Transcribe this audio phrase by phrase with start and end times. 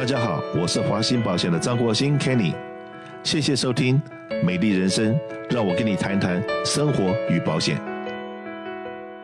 [0.00, 2.54] 大家好，我是华鑫保险的张国兴 Kenny，
[3.22, 4.00] 谢谢收听
[4.42, 5.14] 《美丽人生》，
[5.50, 7.78] 让我跟你谈谈生活与保险。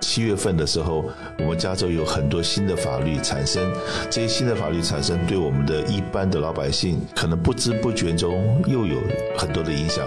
[0.02, 3.72] 七月份的时候，我们加州有很多新的法律产生，
[4.10, 8.98] 这些新的法律产生，对我们的一般的老百姓，可能不知不觉中又有
[9.34, 10.06] 很多的影响。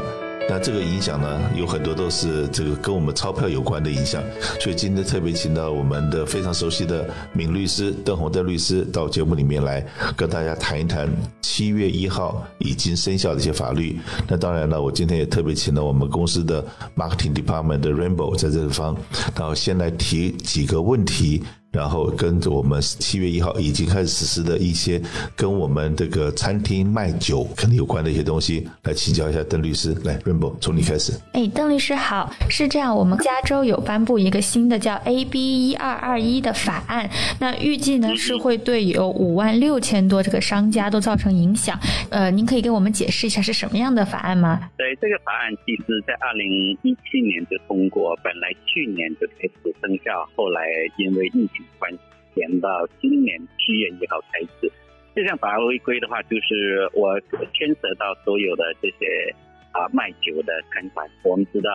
[0.49, 4.23] 那这个影响呢，有很多都是这个跟我们钞票有关的影响，
[4.59, 9.85] 所以今天特别请到我们的非常熟悉的闵律师邓宏德律师到节目里面来
[10.17, 11.07] 跟大家谈一谈
[11.43, 13.99] 七月一号已经生效的一些法律。
[14.27, 18.97] 那当然了，我今天也特别请到我们公司的 marketing department 的 Rainbow 在这方，
[19.35, 21.43] 然后先来提几个问题。
[21.71, 24.99] 然后跟着我们七月一号已经开始实施的一些
[25.35, 29.93] 跟我们这个餐厅卖酒可能有关的一些东西，来请教一下邓律师。
[30.03, 31.13] 来，Rainbo，从你开始。
[31.33, 37.07] 哎，邓律师好，是这样，我们加州有颁布一个新的叫 AB 一二二一的法案，
[37.39, 41.79] 那预计呢是会对有五万六千多这个商家都造成影响。
[42.09, 44.59] 呃，您可以给我们解释一下是什么样的法案吗？
[44.75, 50.61] 对，这个法案其实在二零一七年就通过，本来去年就开始生效，后来
[50.97, 51.58] 因为疫情。
[51.77, 51.91] 关
[52.35, 54.71] 延到今年七月一号开始，
[55.15, 57.19] 这项法违规的话，就是我
[57.53, 59.33] 牵涉到所有的这些
[59.71, 61.09] 啊卖酒的餐馆。
[61.23, 61.71] 我们知道，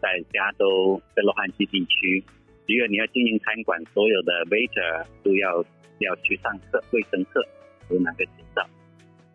[0.00, 2.24] 在加州在洛杉矶地区，
[2.66, 5.62] 如果你要经营餐馆，所有的 waiter 都要
[5.98, 7.44] 要去上课，卫生课
[7.90, 8.64] 有哪个执照？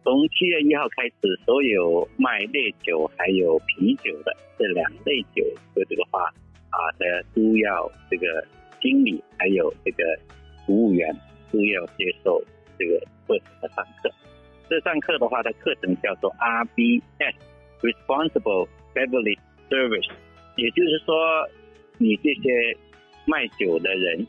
[0.03, 5.43] 从七月一号开始，所有卖烈酒还有啤酒的这两类酒
[5.75, 6.23] 的这个话
[6.69, 8.47] 啊的都要这个。
[8.81, 10.17] 经理还有这个
[10.65, 11.13] 服务员
[11.51, 12.41] 都要接受
[12.77, 12.97] 这个
[13.27, 14.09] 课程的上课。
[14.69, 20.11] 这上课的话，它课程叫做 RBS（Responsible Beverage Service），
[20.57, 21.47] 也就是说，
[21.97, 22.77] 你这些
[23.25, 24.27] 卖酒的人、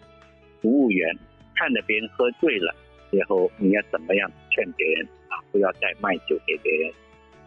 [0.62, 1.18] 服务员
[1.56, 2.72] 看着别人喝醉了，
[3.10, 6.92] 然后你要怎么样劝别人啊，不要再卖酒给别人。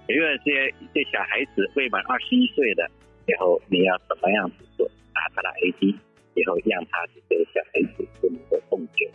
[0.10, 2.90] 因为这些这小孩子未满二十一岁的，
[3.26, 5.96] 然后你要怎么样子做打他的 AD？
[6.42, 9.06] 以后让他这个小孩子不能够碰酒，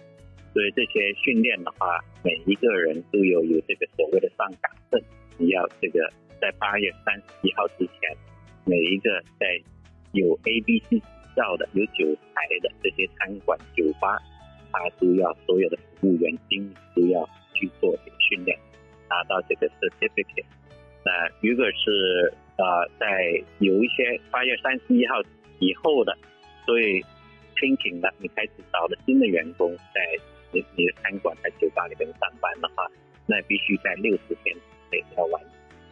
[0.54, 5.02] 所以这些训练的话，每一个人都有有这个所谓的上岗证。
[5.38, 6.08] 你要这个
[6.40, 8.16] 在八月三十一号之前，
[8.64, 9.60] 每一个在
[10.12, 11.02] 有 A、B、C
[11.34, 14.22] 照的、有酒牌的这些餐馆、酒吧，
[14.70, 18.56] 他都要所有的服务员经理都要去做这个训练，
[19.10, 20.44] 拿到这个 certificate。
[21.04, 21.10] 那
[21.42, 25.20] 如果是呃在有一些八月三十一号
[25.58, 26.16] 以后的。
[26.66, 27.00] 所以，
[27.56, 30.00] 申请了，你开始找了新的员工在
[30.52, 32.86] 你你的餐馆、在酒吧里面上班的话，
[33.26, 34.54] 那必须在六十天
[34.90, 35.42] 内要完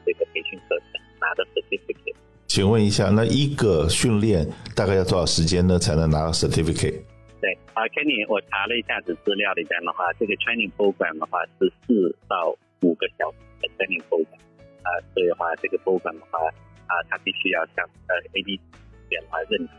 [0.06, 2.14] 这个培训课程，拿到 certificate。
[2.46, 5.78] 请问一下，那一个训练大概要多少时间呢？
[5.78, 7.02] 才能拿到 certificate？
[7.40, 14.38] 对，啊，Kenny，我查了一下子资料里边的话，这个 training program 的话是四到五个小时的 training program，
[14.80, 16.38] 啊，所以的话这个 program 的话，
[16.86, 18.60] 啊，它必须要向呃 AD
[19.08, 19.72] 电话认可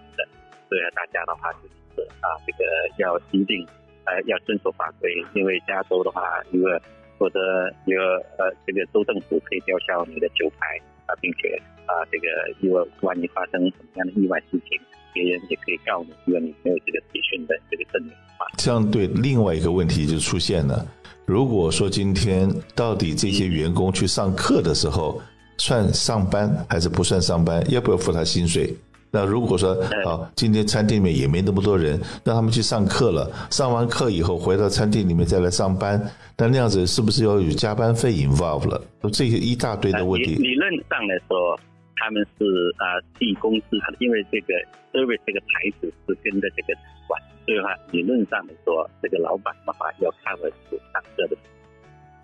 [0.75, 0.81] 的。
[0.81, 2.66] 对大家的话就是啊，这个
[2.97, 3.66] 要一定
[4.03, 6.69] 呃要遵守法规，因为加州的话，如果
[7.18, 7.40] 否则
[7.86, 7.97] 有
[8.38, 12.28] 呃这个州政府可以吊销你的酒牌啊，并且啊这个
[12.59, 14.78] 如果万一发生什么样的意外事情，
[15.13, 18.46] 别人也可以告你，因为你没有这个培训的这个证明的话。
[18.57, 20.86] 相对另外一个问题就出现了，
[21.25, 25.22] 如果说今天到底这些员工去上课的时候
[25.57, 28.75] 算上班还是不算上班，要不要付他薪水？
[29.15, 29.71] 那如果说
[30.03, 35.95] 啊，今天餐厅里面也没那么多人，让他们去上课了，上完课以后回到餐厅里面再来上班，
[36.35, 38.81] 那那样子是不是要有加班费 involve 了？
[39.13, 40.35] 这些一大堆的问题。
[40.35, 41.57] 理论上来说，
[41.95, 42.43] 他们是
[42.75, 44.53] 啊，替公司，因为这个
[44.91, 46.73] service 这个牌子是跟着这个
[47.07, 50.51] 管，所以话理论上来说，这个老板的话要 cover
[50.91, 51.37] 上课的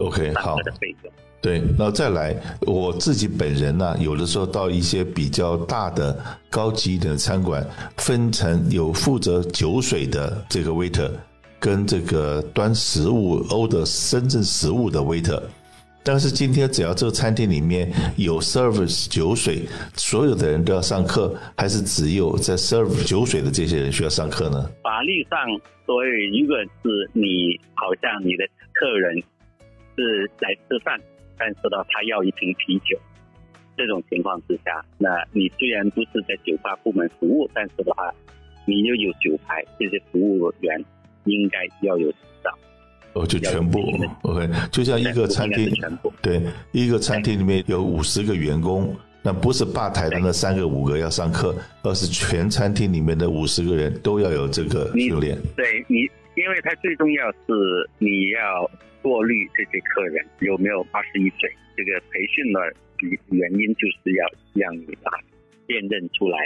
[0.06, 1.14] OK 好的费用。
[1.42, 2.36] 对，然后再来，
[2.68, 6.16] 我自己本人呢，有的时候到一些比较大的、
[6.52, 7.66] 高级一点的餐馆，
[7.98, 11.10] 分成有负责酒水的这个 waiter，
[11.60, 15.42] 跟这个端食物、order 真正食物的 waiter。
[16.04, 24.70] 但是今天只要这个餐厅里面有 service 酒水，所有的人都要上课，还是只有在 serve 酒水的这些人需要上课呢？
[24.84, 25.40] 法律上，
[25.88, 29.22] 所以一个是你好像你的客人
[30.02, 31.00] 是来吃饭。
[31.38, 32.96] 但是呢，他要一瓶啤酒，
[33.76, 38.14] 这种情况之下，那你虽然不是在酒吧部门服务，但是的话，
[38.66, 40.86] 你又有酒牌，这些服务员
[41.26, 42.52] 应该要有执照。
[43.14, 43.80] 哦，就全部
[44.22, 45.74] OK，就像一个餐厅，
[46.22, 46.40] 对，
[46.72, 55.36] 一个餐厅里面有五十个员工，那不是吧台的那三个五个要上课，而是全餐厅里面的五十个人都要有这个训练。
[55.56, 58.70] 对你因为它最重要是你要
[59.02, 61.52] 过滤这些客人有没有二十一岁。
[61.76, 62.60] 这个培训的
[63.30, 65.12] 原因就是要让你把
[65.66, 66.38] 辨认出来，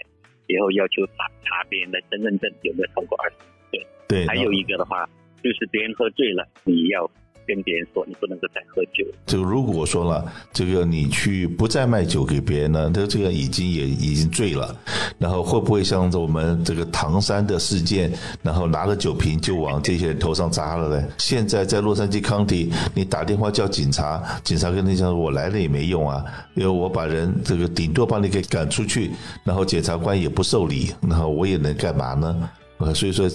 [0.47, 3.35] 以后要求查查别人的身份证有没有超过二十
[3.71, 3.87] 一岁。
[4.07, 5.09] 对，还有一个的话，
[5.43, 7.09] 就是别人喝醉了，你要。
[7.47, 9.05] 跟别人说你不能够再喝酒。
[9.25, 14.75] 这个如果说了，这个你去不再卖酒给别人呢，他这个已经也已经醉了，
[15.17, 18.11] 然后会不会像我们这个唐山的事件，
[18.41, 21.07] 然后拿着酒瓶就往这些人头上砸了呢？
[21.17, 26.23] 现在在洛杉矶康体，你打电话叫警察，警察跟你讲我来了也没用啊，
[26.55, 29.11] 因为我把人这个顶多把你给赶出去，
[29.43, 32.49] 然后检察官也不受理，然后我也能干嘛呢？
[32.77, 33.25] 呃，所以说，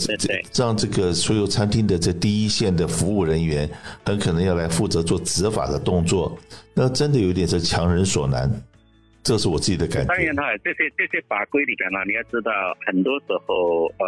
[0.53, 3.67] 让这个所有餐厅的这第一线的服务人员，
[4.05, 6.39] 很可能要来负责做执法的动作，
[6.75, 8.51] 那真的有点是强人所难，
[9.23, 10.13] 这是我自己的感觉。
[10.13, 12.53] 当然哈，这些这些法规里边呢，你要知道，
[12.85, 14.05] 很多时候呃，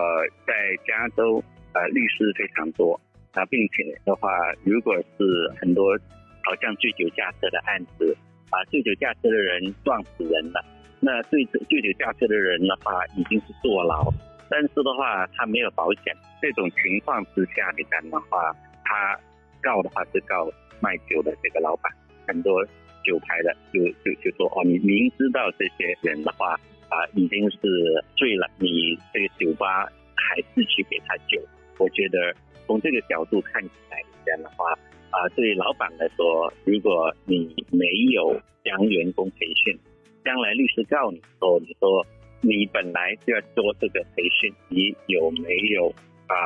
[0.46, 0.52] 在
[0.86, 1.42] 加州
[1.72, 2.92] 呃，律师非常多
[3.32, 4.28] 啊，并且的话，
[4.64, 5.24] 如果是
[5.58, 5.96] 很多
[6.44, 8.14] 好像醉酒驾车的案子
[8.50, 10.62] 啊，醉酒驾车的人撞死人了，
[11.00, 14.12] 那醉醉酒驾车的人的话，已经是坐牢。
[14.52, 18.54] 但是的话，他没有保险，这种情况之下里边的话，
[18.84, 19.18] 他
[19.62, 20.46] 告的话是告
[20.78, 21.90] 卖酒的这个老板，
[22.26, 22.62] 很多
[23.02, 26.52] 酒牌的就就就说哦，你明知道这些人的话
[26.90, 27.58] 啊已经是
[28.14, 31.40] 醉了，你这个酒吧还是去给他酒，
[31.78, 34.70] 我觉得从这个角度看起来这样的话
[35.08, 39.74] 啊，对于老板来说，如果你没有将员工培训，
[40.22, 42.06] 将来律师告你说你说。
[42.42, 45.88] 你本来就要做这个培训，你有没有
[46.26, 46.36] 啊？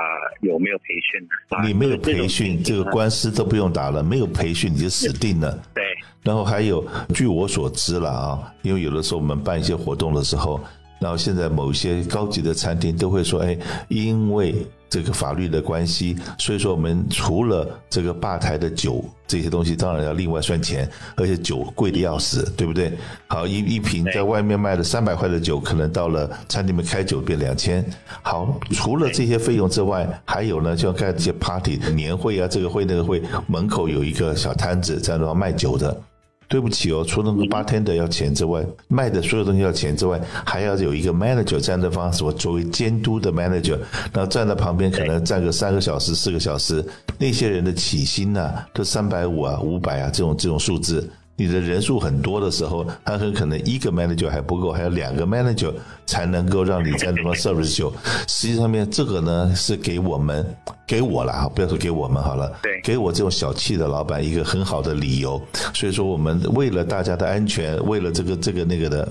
[0.42, 1.28] 有没有培训？
[1.66, 4.02] 你没有培训，这个官司都不用打了。
[4.02, 5.58] 没有培训你就死定了。
[5.74, 5.82] 对。
[6.22, 10.60] 然后还有，据我所知了啊，因为有的时候我们办一些活动的时候。
[10.98, 13.56] 然后现在某些高级的餐厅都会说，哎，
[13.88, 14.54] 因为
[14.88, 22.92] 这个法律的关系，所以说我们除了这个吧台的酒这些东西，当然要另外算钱，而且酒贵的要死，对不对？
[23.26, 27.84] 好，一一瓶在外面卖的三百块的酒，可能到了餐厅里面开酒变两千。
[28.22, 36.00] 好，除了这些费用之外，还有呢，就要开这些 party 年会啊，这个会那个会，门口有一个小摊子在那卖酒的。
[36.48, 43.78] 对不起哦，除了那个 bartender 要钱之外，卖的所有东西要钱之外，还要有一个 manager 站在方，我作为监督的 manager，
[44.12, 46.84] 那站在旁边可能站个三个小时、四个小时，
[47.18, 51.08] 那些人的起薪呢，都三百五啊、五百啊这种这种数字。
[51.36, 55.72] 你的人数很多的时候，他很可能一个 manager 还不够，还有两个 manager
[56.06, 57.92] 才能够让你在那么 service 酒。
[58.26, 60.44] 实际上面这个呢是给我们
[60.86, 65.40] 给我了哈，不要说给我们好了，对，给我这种小气的老板一个很好的理由。
[65.74, 69.06] 所以说我们为了大家的安全，为了这个这个那个的，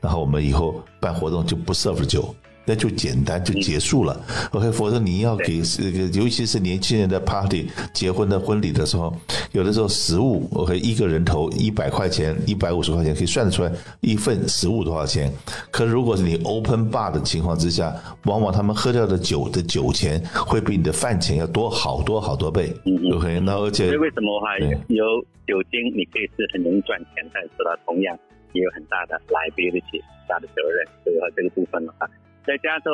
[0.00, 2.34] 然后我们以后办活动就不 serve 酒。
[2.66, 4.20] 那就简单就结束了
[4.50, 4.70] ，OK。
[4.72, 9.16] 否则你要给这个，尤其是年轻人的 party、结婚的婚礼的时候，
[9.52, 13.70] 有的时候食物，OK，一个人头一百块钱、一百五十块钱可以算得出来
[14.00, 15.32] 一份食物多少钱。
[15.70, 22.74] 可如果是你 open bar 的情况之下，往往他们喝掉的酒的酒钱会比你的饭钱要多好多好多倍
[23.14, 23.38] ，OK。
[23.38, 25.04] 那而且，为什么话有
[25.46, 28.18] 酒精你可以是很容易赚钱，但是它，同样
[28.52, 30.84] 也有很大的 liability、大的责任。
[31.04, 32.08] 所以说这个部分的话。
[32.46, 32.90] 在加州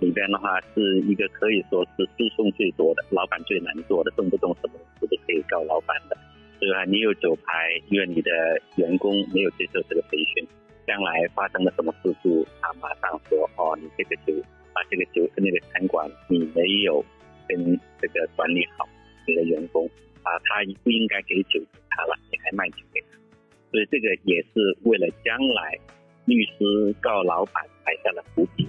[0.00, 6.18] 里边的话，是一个可以说是诉讼最多的，老板最难做的，动不动什么事都可以告老板的。
[6.58, 6.84] 对吧？
[6.86, 8.30] 你有酒牌，因为你的
[8.76, 10.44] 员工没有接受这个培训，
[10.86, 14.32] 将来发生了什么事故，他马上说：“哦，你这个酒，
[14.72, 17.04] 把这个酒那个餐馆你没有
[17.46, 18.88] 跟这个管理好
[19.28, 19.86] 你的员工
[20.22, 23.18] 啊，他不应该给酒给他了，你还卖酒给他。”
[23.70, 25.78] 所以这个也是为了将来
[26.24, 28.65] 律师告老板埋下了伏笔。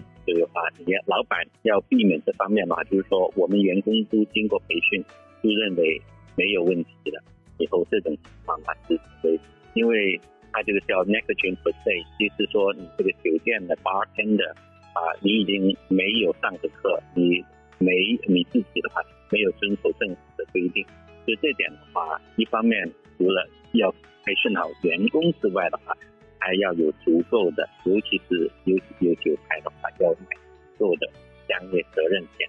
[0.58, 5.04] 啊，你要老板要避免这方面的话，就是说我们员工都经过培训，
[5.44, 6.02] 都认为
[6.36, 7.22] 没有问题的，
[7.60, 9.40] 以后这种情况啊是会，
[9.76, 10.20] 因为
[10.52, 14.50] 他这个叫 negligent per se，就是说你这个酒店的 bartender
[14.94, 17.44] 啊，你已经没有上的课，你
[17.78, 17.94] 没
[18.28, 19.00] 你自己的话
[19.30, 20.84] 没有遵守政府的规定，
[21.24, 23.92] 所以这点的话，一方面除了要
[24.26, 25.96] 培训好员工之外的话。
[26.40, 30.38] 还要有足够的，尤其是有有酒牌的话，要买
[30.78, 31.10] 做的
[31.48, 32.48] 商业责任险，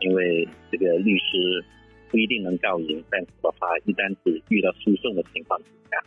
[0.00, 1.64] 因为这个律师
[2.10, 5.98] 不一定能告赢，但是的话，一旦是遇到诉讼的情况之下，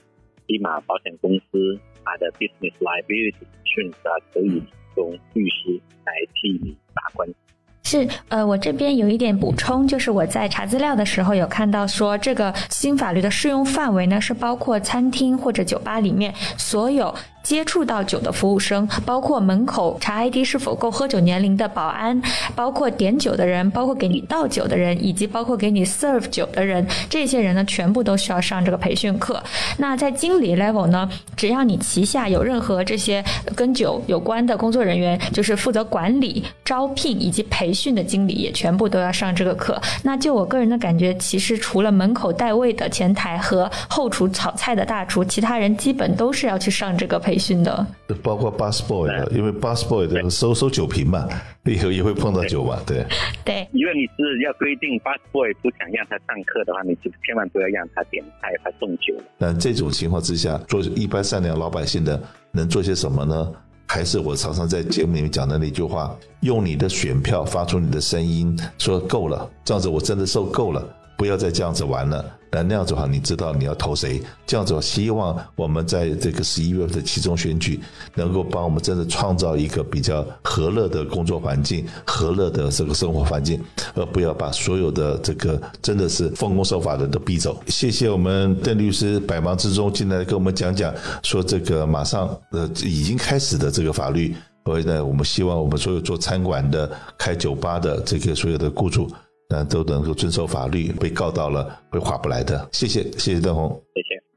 [0.48, 7.36] 起码保险公司它的 business liability insurance 啊，可以提供律师来替你打官司。
[7.84, 22.22] 是，呃，我这边有一点补充，就是我在查资料的时候有看到说，这个新法律的适用范围呢是包括餐厅或者酒吧里面所有接触到酒的服务生，包括门口查 ID 是否够喝酒年龄的保安，
[22.56, 29.42] 包括点酒的人，包括给你倒酒的人，以及包括给你 serve 酒的人，这些人呢，全部都需要上这个培训课。
[29.78, 33.24] 那在经理 level 呢，只要你旗下有任何这些
[33.56, 39.82] 跟酒有关的工作人员，就是负责管理、招聘以及培训的经理，也全部都要上这个课。
[40.04, 47.31] 那就我个人的感觉，其实除了门口带位的前台和后厨炒菜的大厨，其他人基本都是要去上这个培。
[47.32, 47.88] 培训的，
[48.22, 51.26] 包括 bus boy，因为 bus boy 的收收酒瓶嘛，
[51.64, 53.06] 以 后也会碰到酒嘛，对。
[53.46, 59.16] 对，因为你是要规定 bus boy 不想让他上课的话，你就千万不要让他点菜、他送酒。
[59.38, 62.22] 那这种情况之下，做一般善良老百姓的
[62.52, 63.50] 能做些什么呢？
[63.88, 70.86] 还是我常常在节目里面讲的那句话：用你的选票发出你的声音，说够了，这样子我真的受够了。
[71.22, 72.26] 不要再这样子玩了。
[72.50, 74.20] 那那样子的话，你知道你要投谁？
[74.48, 77.80] 这样子，希望我们在这个十一月份的其中选举，
[78.16, 83.62] 能够帮我们真的创造一个比较和乐的工作环境、和乐的这个生活环境，
[83.94, 87.62] 而不要把所有的这个真的是奉公守法的都逼走。
[87.68, 94.36] 谢谢我们邓律师百忙之中进来跟我们讲讲，说这个马上呃已经开始的这个法律，
[94.66, 99.08] 所以呢，我们希望我们所有做餐馆的、开酒吧的这个所有的雇主。
[99.52, 102.70] 那都能够遵守法律，被告到了会划不来的。
[102.72, 104.31] 谢谢，谢谢邓红，谢谢。